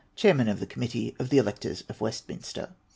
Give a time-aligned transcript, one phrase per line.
[0.17, 2.69] Cliairman of the Committee of the Electors of Westminster.